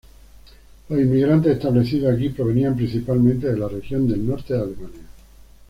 Los 0.89 0.99
inmigrantes 0.99 1.57
establecidos 1.57 2.11
aquí 2.15 2.29
provenían 2.29 2.75
principalmente 2.75 3.51
de 3.53 3.59
la 3.59 3.67
región 3.67 4.07
del 4.07 4.27
norte 4.27 4.55
de 4.55 4.59
Alemania. 4.59 5.05